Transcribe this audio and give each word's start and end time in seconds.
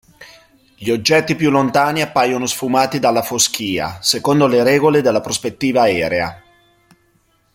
Gli 0.77 0.89
oggetti 0.89 1.35
più 1.35 1.51
lontani 1.51 2.01
appaiono 2.01 2.47
sfumati 2.47 2.97
dalla 2.97 3.21
foschia, 3.21 3.99
secondo 4.01 4.47
le 4.47 4.63
regole 4.63 5.01
della 5.01 5.21
prospettiva 5.21 5.81
aerea. 5.81 6.43